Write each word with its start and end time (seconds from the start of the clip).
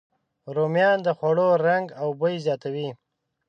رومیان 0.55 0.97
د 1.03 1.07
خوړو 1.17 1.47
رنګ 1.65 1.85
او 2.01 2.07
بوی 2.19 2.35
زیاتوي 2.45 2.89